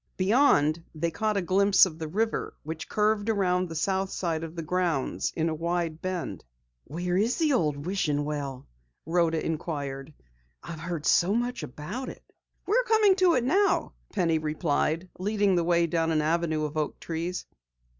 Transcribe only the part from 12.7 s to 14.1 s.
coming to it now,"